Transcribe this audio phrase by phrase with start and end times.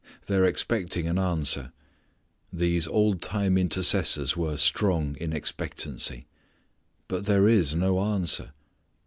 [0.25, 1.71] They are expecting an answer.
[2.51, 6.25] These old time intercessors were strong in expectancy.
[7.07, 8.51] But there is no answer.